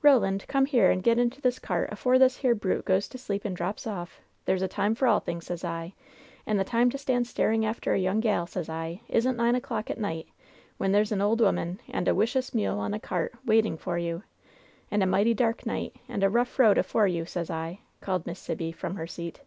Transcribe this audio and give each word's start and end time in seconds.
"Roland, 0.00 0.44
come 0.46 0.66
here 0.66 0.92
and 0.92 1.02
get 1.02 1.18
into 1.18 1.40
this 1.40 1.58
cart 1.58 1.88
afore 1.90 2.16
this 2.16 2.36
here 2.36 2.54
brute 2.54 2.84
goes 2.84 3.08
to 3.08 3.18
sleep 3.18 3.44
and 3.44 3.56
drops 3.56 3.82
down. 3.82 4.06
There's 4.44 4.62
a 4.62 4.68
time 4.68 4.94
for 4.94 5.08
all 5.08 5.18
things, 5.18 5.46
sez 5.46 5.64
I, 5.64 5.92
and 6.46 6.56
the 6.56 6.62
time 6.62 6.88
to 6.90 6.98
stand 6.98 7.26
staring 7.26 7.66
after 7.66 7.92
a 7.92 7.98
young 7.98 8.20
gal, 8.20 8.46
sez 8.46 8.68
I, 8.68 9.00
isn't 9.08 9.34
nine 9.36 9.56
o'clock 9.56 9.90
at 9.90 9.98
night 9.98 10.28
when 10.78 10.92
there's 10.92 11.10
an 11.10 11.20
ole 11.20 11.44
'oman 11.44 11.80
and 11.90 12.06
wicious 12.16 12.54
mule 12.54 12.78
on 12.78 12.94
a 12.94 13.00
cart 13.00 13.34
waitin' 13.44 13.76
for 13.76 13.98
you, 13.98 14.22
and 14.88 15.02
a 15.02 15.06
mighty 15.06 15.34
dark 15.34 15.66
night 15.66 15.96
and 16.08 16.22
a 16.22 16.30
rough 16.30 16.60
road 16.60 16.78
afore 16.78 17.08
you, 17.08 17.24
sez 17.26 17.48
1 17.50 17.58
1" 17.60 17.78
called 18.00 18.24
Miss 18.24 18.38
Sibby, 18.38 18.70
from 18.70 18.94
her 18.94 19.08
seat. 19.08 19.40